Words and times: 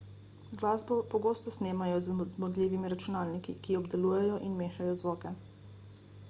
glasbo 0.59 0.95
pogosto 1.11 1.51
snemajo 1.57 1.97
z 2.05 2.15
zmogljivimi 2.35 2.91
računalniki 2.95 3.55
ki 3.67 3.77
obdelujejo 3.83 4.41
in 4.49 4.57
mešajo 4.63 4.97
zvoke 5.05 5.37